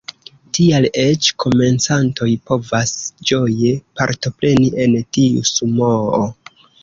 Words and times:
Tial 0.57 0.85
eĉ 1.01 1.27
komencantoj 1.43 2.29
povas 2.51 2.93
ĝoje 3.31 3.75
partopreni 3.99 4.71
en 4.87 4.97
tiu 5.19 5.45
Sumoo. 5.53 6.23